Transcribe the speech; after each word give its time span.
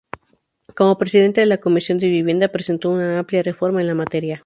Como 0.75 0.97
Presidente 0.97 1.41
de 1.41 1.45
la 1.45 1.59
Comisión 1.59 1.99
de 1.99 2.07
Vivienda, 2.07 2.47
presentó 2.47 2.89
una 2.89 3.19
amplia 3.19 3.43
reforma 3.43 3.81
en 3.81 3.85
la 3.87 3.93
materia. 3.93 4.39